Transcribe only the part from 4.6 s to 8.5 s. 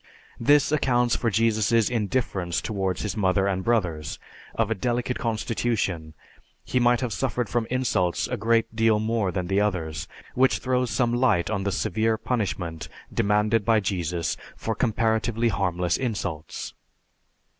a delicate constitution, he must have suffered from insults a